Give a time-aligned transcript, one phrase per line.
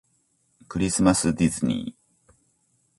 [0.67, 2.31] クリスマスディズニー